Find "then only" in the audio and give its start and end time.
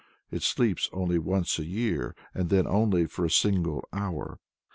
2.49-3.05